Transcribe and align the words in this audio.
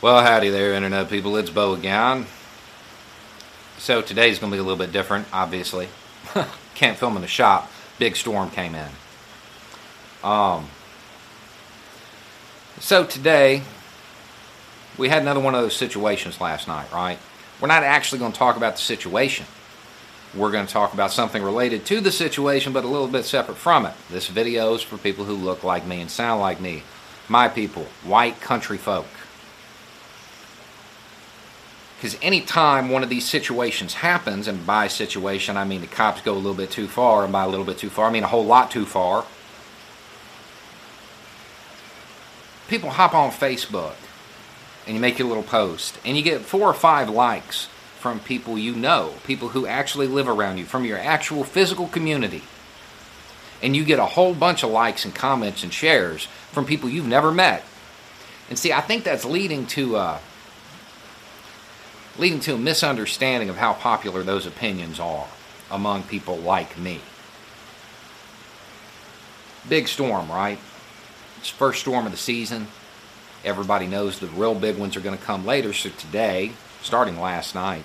Well, 0.00 0.22
howdy 0.22 0.50
there, 0.50 0.74
Internet 0.74 1.10
people. 1.10 1.36
It's 1.36 1.50
Beau 1.50 1.74
again. 1.74 2.26
So 3.78 4.00
today's 4.00 4.38
going 4.38 4.52
to 4.52 4.56
be 4.56 4.60
a 4.60 4.62
little 4.62 4.78
bit 4.78 4.92
different, 4.92 5.26
obviously. 5.32 5.88
Can't 6.76 6.96
film 6.96 7.16
in 7.16 7.22
the 7.22 7.26
shop. 7.26 7.68
Big 7.98 8.14
storm 8.14 8.48
came 8.50 8.76
in. 8.76 8.90
Um, 10.22 10.68
so 12.78 13.04
today, 13.04 13.62
we 14.96 15.08
had 15.08 15.22
another 15.22 15.40
one 15.40 15.56
of 15.56 15.62
those 15.62 15.74
situations 15.74 16.40
last 16.40 16.68
night, 16.68 16.92
right? 16.92 17.18
We're 17.60 17.66
not 17.66 17.82
actually 17.82 18.20
going 18.20 18.30
to 18.30 18.38
talk 18.38 18.56
about 18.56 18.76
the 18.76 18.82
situation. 18.82 19.46
We're 20.32 20.52
going 20.52 20.68
to 20.68 20.72
talk 20.72 20.94
about 20.94 21.10
something 21.10 21.42
related 21.42 21.84
to 21.86 22.00
the 22.00 22.12
situation, 22.12 22.72
but 22.72 22.84
a 22.84 22.88
little 22.88 23.08
bit 23.08 23.24
separate 23.24 23.56
from 23.56 23.84
it. 23.84 23.94
This 24.08 24.28
video 24.28 24.74
is 24.74 24.82
for 24.82 24.96
people 24.96 25.24
who 25.24 25.34
look 25.34 25.64
like 25.64 25.84
me 25.84 26.00
and 26.00 26.08
sound 26.08 26.40
like 26.40 26.60
me. 26.60 26.84
My 27.28 27.48
people, 27.48 27.86
white 28.04 28.40
country 28.40 28.78
folk. 28.78 29.06
Because 31.98 32.16
anytime 32.22 32.90
one 32.90 33.02
of 33.02 33.08
these 33.08 33.28
situations 33.28 33.94
happens, 33.94 34.46
and 34.46 34.64
by 34.64 34.86
situation 34.86 35.56
I 35.56 35.64
mean 35.64 35.80
the 35.80 35.88
cops 35.88 36.22
go 36.22 36.32
a 36.32 36.36
little 36.36 36.54
bit 36.54 36.70
too 36.70 36.86
far, 36.86 37.24
and 37.24 37.32
by 37.32 37.42
a 37.42 37.48
little 37.48 37.66
bit 37.66 37.78
too 37.78 37.90
far 37.90 38.06
I 38.06 38.12
mean 38.12 38.22
a 38.22 38.28
whole 38.28 38.44
lot 38.44 38.70
too 38.70 38.86
far, 38.86 39.24
people 42.68 42.90
hop 42.90 43.14
on 43.14 43.30
Facebook 43.30 43.94
and 44.86 44.94
you 44.94 45.00
make 45.00 45.18
your 45.18 45.28
little 45.28 45.42
post, 45.42 45.98
and 46.04 46.16
you 46.16 46.22
get 46.22 46.40
four 46.40 46.62
or 46.62 46.72
five 46.72 47.10
likes 47.10 47.68
from 47.98 48.20
people 48.20 48.56
you 48.56 48.74
know, 48.74 49.12
people 49.24 49.48
who 49.48 49.66
actually 49.66 50.06
live 50.06 50.28
around 50.28 50.56
you, 50.56 50.64
from 50.64 50.84
your 50.84 50.98
actual 50.98 51.44
physical 51.44 51.88
community. 51.88 52.42
And 53.60 53.76
you 53.76 53.84
get 53.84 53.98
a 53.98 54.06
whole 54.06 54.34
bunch 54.34 54.62
of 54.62 54.70
likes 54.70 55.04
and 55.04 55.14
comments 55.14 55.62
and 55.62 55.74
shares 55.74 56.26
from 56.52 56.64
people 56.64 56.88
you've 56.88 57.06
never 57.06 57.32
met. 57.32 57.64
And 58.48 58.58
see, 58.58 58.72
I 58.72 58.80
think 58.80 59.04
that's 59.04 59.26
leading 59.26 59.66
to 59.66 59.96
uh, 59.96 60.18
leading 62.18 62.40
to 62.40 62.54
a 62.54 62.58
misunderstanding 62.58 63.48
of 63.48 63.56
how 63.56 63.72
popular 63.72 64.22
those 64.22 64.46
opinions 64.46 64.98
are 64.98 65.26
among 65.70 66.02
people 66.02 66.36
like 66.36 66.76
me. 66.76 67.00
Big 69.68 69.86
storm, 69.86 70.30
right? 70.30 70.58
It's 71.38 71.48
first 71.48 71.80
storm 71.80 72.06
of 72.06 72.12
the 72.12 72.18
season. 72.18 72.66
Everybody 73.44 73.86
knows 73.86 74.18
the 74.18 74.26
real 74.26 74.54
big 74.54 74.76
ones 74.76 74.96
are 74.96 75.00
going 75.00 75.16
to 75.16 75.24
come 75.24 75.46
later. 75.46 75.72
So 75.72 75.90
today, 75.90 76.52
starting 76.82 77.20
last 77.20 77.54
night, 77.54 77.84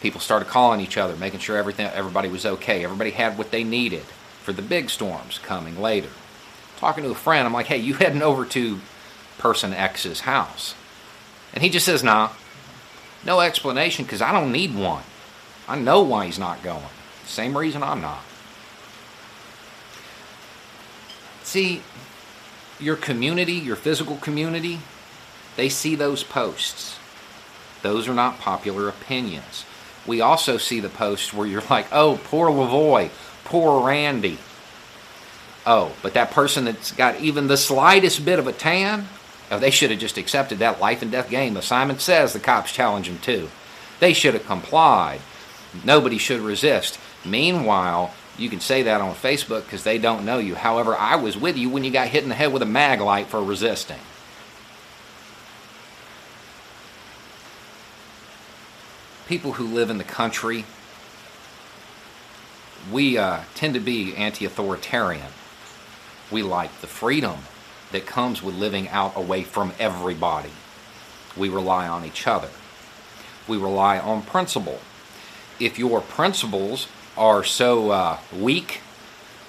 people 0.00 0.20
started 0.20 0.48
calling 0.48 0.80
each 0.80 0.96
other, 0.96 1.16
making 1.16 1.40
sure 1.40 1.56
everything 1.56 1.86
everybody 1.86 2.28
was 2.28 2.44
okay. 2.44 2.82
Everybody 2.82 3.10
had 3.10 3.38
what 3.38 3.50
they 3.50 3.62
needed 3.62 4.02
for 4.42 4.52
the 4.52 4.62
big 4.62 4.90
storms 4.90 5.38
coming 5.38 5.80
later. 5.80 6.10
Talking 6.78 7.04
to 7.04 7.10
a 7.10 7.14
friend, 7.14 7.46
I'm 7.46 7.52
like, 7.52 7.66
"Hey, 7.66 7.78
you 7.78 7.94
heading 7.94 8.22
over 8.22 8.44
to 8.46 8.80
person 9.38 9.72
X's 9.72 10.20
house?" 10.20 10.74
And 11.52 11.62
he 11.62 11.70
just 11.70 11.86
says, 11.86 12.02
"Nah, 12.02 12.30
no 13.24 13.40
explanation 13.40 14.04
because 14.04 14.22
I 14.22 14.32
don't 14.32 14.52
need 14.52 14.74
one. 14.74 15.02
I 15.66 15.76
know 15.78 16.02
why 16.02 16.26
he's 16.26 16.38
not 16.38 16.62
going. 16.62 16.84
Same 17.24 17.56
reason 17.56 17.82
I'm 17.82 18.02
not. 18.02 18.22
See, 21.42 21.82
your 22.78 22.96
community, 22.96 23.54
your 23.54 23.76
physical 23.76 24.16
community, 24.16 24.80
they 25.56 25.68
see 25.68 25.94
those 25.94 26.22
posts. 26.24 26.98
Those 27.82 28.08
are 28.08 28.14
not 28.14 28.40
popular 28.40 28.88
opinions. 28.88 29.64
We 30.06 30.20
also 30.20 30.56
see 30.58 30.80
the 30.80 30.88
posts 30.88 31.32
where 31.32 31.46
you're 31.46 31.62
like, 31.70 31.86
oh, 31.92 32.20
poor 32.24 32.50
LaVoy, 32.50 33.10
poor 33.44 33.86
Randy. 33.86 34.38
Oh, 35.66 35.92
but 36.02 36.14
that 36.14 36.30
person 36.30 36.64
that's 36.64 36.92
got 36.92 37.20
even 37.20 37.46
the 37.46 37.56
slightest 37.56 38.24
bit 38.24 38.38
of 38.38 38.46
a 38.46 38.52
tan, 38.52 39.08
They 39.58 39.70
should 39.70 39.90
have 39.90 40.00
just 40.00 40.18
accepted 40.18 40.58
that 40.58 40.80
life 40.80 41.02
and 41.02 41.10
death 41.10 41.30
game. 41.30 41.56
As 41.56 41.66
Simon 41.66 41.98
says, 41.98 42.32
the 42.32 42.40
cops 42.40 42.72
challenge 42.72 43.08
him 43.08 43.18
too. 43.18 43.50
They 44.00 44.12
should 44.12 44.34
have 44.34 44.46
complied. 44.46 45.20
Nobody 45.84 46.18
should 46.18 46.40
resist. 46.40 46.98
Meanwhile, 47.24 48.14
you 48.38 48.48
can 48.48 48.60
say 48.60 48.82
that 48.82 49.00
on 49.00 49.14
Facebook 49.14 49.64
because 49.64 49.84
they 49.84 49.98
don't 49.98 50.24
know 50.24 50.38
you. 50.38 50.54
However, 50.54 50.96
I 50.96 51.16
was 51.16 51.36
with 51.36 51.56
you 51.56 51.70
when 51.70 51.84
you 51.84 51.90
got 51.90 52.08
hit 52.08 52.22
in 52.22 52.28
the 52.28 52.34
head 52.34 52.52
with 52.52 52.62
a 52.62 52.66
mag 52.66 53.00
light 53.00 53.26
for 53.28 53.42
resisting. 53.42 53.98
People 59.26 59.52
who 59.52 59.66
live 59.66 59.88
in 59.88 59.98
the 59.98 60.04
country, 60.04 60.64
we 62.92 63.16
uh, 63.16 63.40
tend 63.54 63.74
to 63.74 63.80
be 63.80 64.14
anti 64.16 64.44
authoritarian. 64.44 65.32
We 66.30 66.42
like 66.42 66.80
the 66.80 66.86
freedom 66.86 67.38
that 67.94 68.06
comes 68.06 68.42
with 68.42 68.56
living 68.56 68.88
out 68.88 69.16
away 69.16 69.44
from 69.44 69.72
everybody. 69.78 70.50
We 71.36 71.48
rely 71.48 71.86
on 71.86 72.04
each 72.04 72.26
other. 72.26 72.48
We 73.46 73.56
rely 73.56 74.00
on 74.00 74.22
principle. 74.22 74.80
If 75.60 75.78
your 75.78 76.00
principles 76.00 76.88
are 77.16 77.44
so 77.44 77.90
uh, 77.90 78.18
weak 78.36 78.80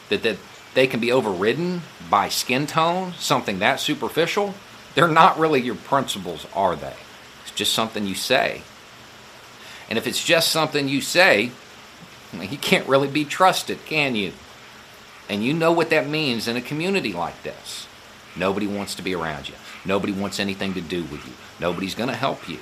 that, 0.10 0.22
that 0.22 0.38
they 0.76 0.86
can 0.86 1.00
be 1.00 1.12
overridden 1.12 1.82
by 2.08 2.30
skin 2.30 2.68
tone, 2.68 3.14
something 3.14 3.58
that 3.60 3.80
superficial, 3.80 4.54
they're 4.94 5.08
not 5.08 5.40
really 5.40 5.62
your 5.62 5.74
principles, 5.74 6.46
are 6.54 6.76
they? 6.76 6.94
It's 7.42 7.56
just 7.56 7.74
something 7.74 8.06
you 8.06 8.14
say. 8.14 8.62
And 9.90 9.98
if 9.98 10.06
it's 10.06 10.24
just 10.24 10.52
something 10.52 10.88
you 10.88 11.02
say, 11.02 11.50
you 12.32 12.60
can't 12.60 12.88
really 12.88 13.08
be 13.08 13.26
trusted, 13.26 13.84
can 13.88 14.14
you? 14.16 14.34
And 15.28 15.44
you 15.44 15.52
know 15.52 15.72
what 15.72 15.90
that 15.90 16.08
means 16.08 16.48
in 16.48 16.56
a 16.56 16.62
community 16.62 17.12
like 17.12 17.42
this. 17.42 17.88
Nobody 18.36 18.68
wants 18.68 18.96
to 18.96 19.02
be 19.02 19.16
around 19.16 19.48
you. 19.48 19.56
Nobody 19.86 20.12
wants 20.12 20.40
anything 20.40 20.74
to 20.74 20.82
do 20.82 21.04
with 21.04 21.26
you. 21.26 21.34
Nobody's 21.60 21.96
going 21.96 22.10
to 22.10 22.16
help 22.16 22.50
you 22.50 22.60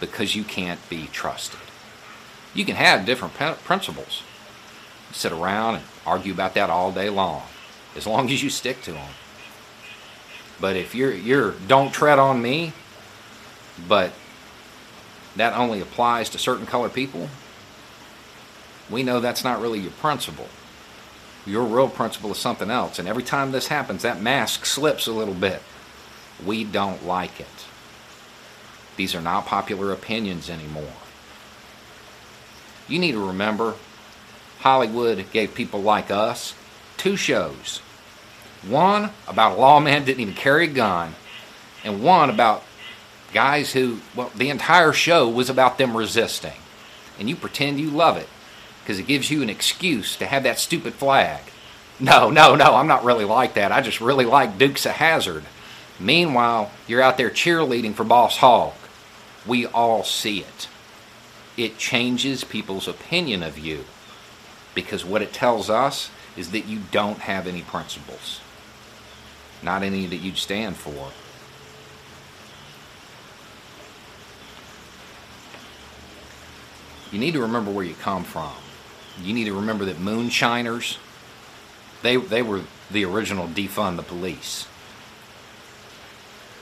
because 0.00 0.34
you 0.34 0.44
can't 0.44 0.80
be 0.88 1.08
trusted. 1.12 1.60
You 2.54 2.64
can 2.64 2.76
have 2.76 3.04
different 3.04 3.34
principles. 3.34 4.22
Sit 5.12 5.32
around 5.32 5.76
and 5.76 5.84
argue 6.06 6.32
about 6.32 6.54
that 6.54 6.70
all 6.70 6.92
day 6.92 7.10
long, 7.10 7.42
as 7.96 8.06
long 8.06 8.30
as 8.30 8.42
you 8.42 8.50
stick 8.50 8.82
to 8.82 8.92
them. 8.92 9.10
But 10.60 10.76
if 10.76 10.94
you're 10.94 11.12
you're 11.12 11.52
don't 11.66 11.92
tread 11.92 12.18
on 12.18 12.42
me, 12.42 12.72
but 13.86 14.12
that 15.36 15.54
only 15.54 15.80
applies 15.80 16.28
to 16.30 16.38
certain 16.38 16.66
color 16.66 16.88
people, 16.88 17.28
we 18.90 19.02
know 19.02 19.20
that's 19.20 19.44
not 19.44 19.60
really 19.60 19.78
your 19.78 19.92
principle. 19.92 20.48
Your 21.48 21.64
real 21.64 21.88
principle 21.88 22.30
is 22.30 22.38
something 22.38 22.70
else. 22.70 22.98
And 22.98 23.08
every 23.08 23.22
time 23.22 23.52
this 23.52 23.68
happens, 23.68 24.02
that 24.02 24.20
mask 24.20 24.66
slips 24.66 25.06
a 25.06 25.12
little 25.12 25.34
bit. 25.34 25.62
We 26.44 26.62
don't 26.62 27.06
like 27.06 27.40
it. 27.40 27.46
These 28.96 29.14
are 29.14 29.22
not 29.22 29.46
popular 29.46 29.90
opinions 29.90 30.50
anymore. 30.50 30.92
You 32.86 32.98
need 32.98 33.12
to 33.12 33.26
remember 33.26 33.76
Hollywood 34.60 35.24
gave 35.32 35.54
people 35.54 35.80
like 35.80 36.10
us 36.10 36.54
two 36.98 37.16
shows. 37.16 37.78
One 38.66 39.10
about 39.26 39.56
a 39.56 39.60
lawman 39.60 40.04
didn't 40.04 40.20
even 40.20 40.34
carry 40.34 40.64
a 40.64 40.72
gun, 40.72 41.14
and 41.82 42.02
one 42.02 42.28
about 42.28 42.62
guys 43.32 43.72
who, 43.72 44.00
well, 44.14 44.30
the 44.34 44.50
entire 44.50 44.92
show 44.92 45.28
was 45.28 45.48
about 45.48 45.78
them 45.78 45.96
resisting. 45.96 46.60
And 47.18 47.28
you 47.28 47.36
pretend 47.36 47.80
you 47.80 47.90
love 47.90 48.16
it 48.16 48.28
because 48.88 48.98
it 48.98 49.06
gives 49.06 49.30
you 49.30 49.42
an 49.42 49.50
excuse 49.50 50.16
to 50.16 50.24
have 50.24 50.44
that 50.44 50.58
stupid 50.58 50.94
flag. 50.94 51.42
No, 52.00 52.30
no, 52.30 52.54
no, 52.54 52.74
I'm 52.74 52.86
not 52.86 53.04
really 53.04 53.26
like 53.26 53.52
that. 53.52 53.70
I 53.70 53.82
just 53.82 54.00
really 54.00 54.24
like 54.24 54.56
Dukes 54.56 54.86
of 54.86 54.92
Hazzard. 54.92 55.44
Meanwhile, 56.00 56.70
you're 56.86 57.02
out 57.02 57.18
there 57.18 57.28
cheerleading 57.28 57.92
for 57.92 58.04
Boss 58.04 58.38
Hogg. 58.38 58.72
We 59.46 59.66
all 59.66 60.04
see 60.04 60.38
it. 60.38 60.68
It 61.58 61.76
changes 61.76 62.44
people's 62.44 62.88
opinion 62.88 63.42
of 63.42 63.58
you 63.58 63.84
because 64.74 65.04
what 65.04 65.20
it 65.20 65.34
tells 65.34 65.68
us 65.68 66.08
is 66.34 66.52
that 66.52 66.64
you 66.64 66.80
don't 66.90 67.18
have 67.18 67.46
any 67.46 67.60
principles, 67.60 68.40
not 69.62 69.82
any 69.82 70.06
that 70.06 70.16
you'd 70.16 70.38
stand 70.38 70.76
for. 70.76 71.10
You 77.12 77.18
need 77.18 77.34
to 77.34 77.42
remember 77.42 77.70
where 77.70 77.84
you 77.84 77.94
come 77.94 78.24
from 78.24 78.52
you 79.22 79.34
need 79.34 79.44
to 79.44 79.54
remember 79.54 79.84
that 79.86 79.98
moonshiners, 80.00 80.98
they, 82.02 82.16
they 82.16 82.42
were 82.42 82.62
the 82.90 83.04
original 83.04 83.46
defund 83.48 83.96
the 83.96 84.02
police. 84.02 84.66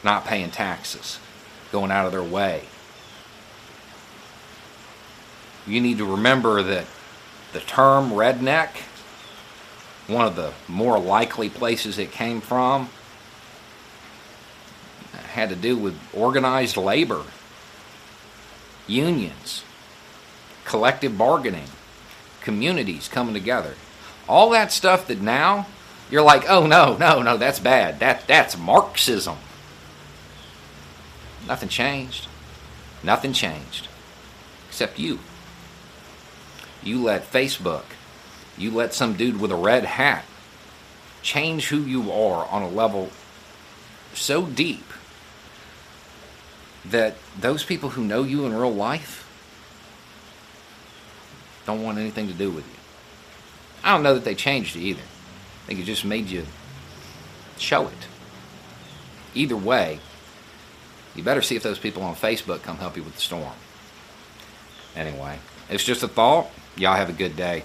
not 0.05 0.25
paying 0.25 0.51
taxes, 0.51 1.19
going 1.73 1.91
out 1.91 2.07
of 2.07 2.13
their 2.13 2.23
way. 2.23 2.63
You 5.67 5.81
need 5.81 5.99
to 5.99 6.05
remember 6.07 6.63
that 6.63 6.87
the 7.53 7.61
term 7.61 8.11
redneck, 8.11 8.69
one 10.07 10.27
of 10.27 10.37
the 10.37 10.53
more 10.69 10.99
likely 10.99 11.49
places 11.51 11.99
it 11.99 12.13
came 12.13 12.41
from, 12.41 12.89
had 15.33 15.49
to 15.49 15.57
do 15.57 15.77
with 15.77 15.99
organized 16.15 16.77
labor, 16.77 17.25
unions, 18.87 19.65
collective 20.65 21.19
bargaining, 21.19 21.69
communities 22.47 23.09
coming 23.09 23.35
together. 23.35 23.75
All 24.29 24.51
that 24.51 24.71
stuff 24.73 25.09
that 25.09 25.21
now 25.21 25.67
you're 26.11 26.23
like, 26.23 26.49
oh 26.49 26.65
no, 26.67 26.97
no, 26.97 27.21
no, 27.21 27.37
that's 27.37 27.59
bad. 27.59 27.99
That 27.99 28.27
that's 28.29 28.57
Marxism. 28.57 29.37
Nothing 31.47 31.69
changed. 31.69 32.29
Nothing 33.03 33.33
changed. 33.33 33.89
Except 34.69 34.99
you. 34.99 35.19
You 36.85 37.03
let 37.03 37.31
Facebook, 37.31 37.85
you 38.57 38.71
let 38.71 38.95
some 38.95 39.15
dude 39.15 39.41
with 39.41 39.51
a 39.51 39.57
red 39.57 39.85
hat 39.85 40.25
change 41.23 41.69
who 41.69 41.81
you 41.81 42.13
are 42.13 42.47
on 42.47 42.63
a 42.63 42.69
level 42.69 43.11
so 44.15 44.47
deep 44.47 44.85
that 46.85 47.17
those 47.39 47.65
people 47.65 47.91
who 47.91 48.05
know 48.05 48.23
you 48.23 48.47
in 48.47 48.55
real 48.55 48.73
life 48.73 49.26
don't 51.67 51.83
want 51.83 51.99
anything 51.99 52.29
to 52.29 52.35
do 52.35 52.51
with 52.51 52.65
you. 52.67 52.79
I 53.85 53.93
don't 53.93 54.03
know 54.03 54.15
that 54.15 54.25
they 54.25 54.35
changed 54.35 54.77
you 54.77 54.83
either. 54.83 55.03
I 55.03 55.67
think 55.67 55.81
it 55.81 55.85
just 55.85 56.05
made 56.05 56.29
you 56.29 56.45
show 57.59 57.87
it. 57.89 58.07
Either 59.35 59.57
way, 59.57 60.01
you 61.15 61.23
better 61.23 61.43
see 61.43 61.57
if 61.57 61.63
those 61.63 61.79
people 61.79 62.03
on 62.03 62.15
Facebook 62.15 62.63
come 62.63 62.79
help 62.79 62.97
you 62.97 63.03
with 63.03 63.15
the 63.15 63.21
storm. 63.21 63.53
Anyway, 64.95 65.39
it's 65.69 65.85
just 65.85 66.03
a 66.03 66.09
thought. 66.09 66.49
Y'all 66.77 66.97
have 66.97 67.11
a 67.11 67.13
good 67.13 67.37
day. 67.37 67.65